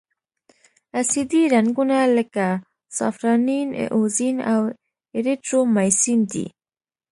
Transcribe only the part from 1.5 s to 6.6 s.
رنګونه لکه سافرانین، ائوزین او ایریترومایسین دي.